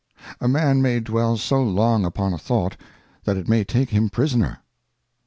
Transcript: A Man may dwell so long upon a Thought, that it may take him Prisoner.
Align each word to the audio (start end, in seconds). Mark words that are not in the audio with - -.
A 0.39 0.47
Man 0.47 0.81
may 0.81 0.99
dwell 0.99 1.37
so 1.37 1.61
long 1.61 2.05
upon 2.05 2.33
a 2.33 2.37
Thought, 2.39 2.75
that 3.25 3.37
it 3.37 3.47
may 3.47 3.63
take 3.63 3.91
him 3.91 4.09
Prisoner. 4.09 4.61